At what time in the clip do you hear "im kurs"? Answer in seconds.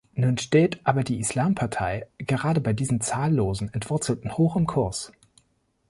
4.55-5.11